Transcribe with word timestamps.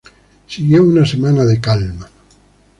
Siguió 0.47 0.81
una 0.83 1.05
semana 1.05 1.45
de 1.45 1.61
calma. 1.61 2.09